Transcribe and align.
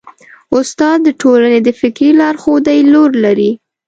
استاد 0.57 0.97
د 1.03 1.09
ټولنې 1.21 1.59
د 1.63 1.69
فکري 1.79 2.09
لارښودۍ 2.19 2.79
رول 2.93 3.11
لري. 3.25 3.51